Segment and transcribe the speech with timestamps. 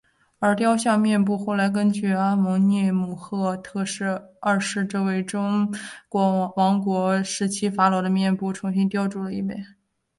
[0.39, 3.83] 而雕像的面部后来根据阿蒙涅姆赫特
[4.39, 5.71] 二世这位中
[6.55, 9.75] 王国时期法老的面部重新雕琢了一遍。